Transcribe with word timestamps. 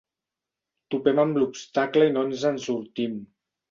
Topem 0.95 1.23
amb 1.25 1.39
l'obstacle 1.43 2.11
i 2.11 2.19
no 2.19 2.29
ens 2.31 2.51
en 2.55 2.63
sortim. 2.69 3.19